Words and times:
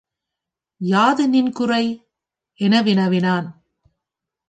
யாது 0.81 1.29
நின் 1.29 1.51
குறை? 1.51 1.85
என 2.59 2.81
வினவினான். 2.81 3.47